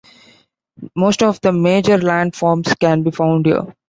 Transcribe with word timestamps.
Most 0.95 1.21
of 1.21 1.39
the 1.41 1.51
major 1.51 1.99
land 1.99 2.35
forms 2.35 2.73
can 2.73 3.03
be 3.03 3.11
found 3.11 3.45
here. 3.45 3.75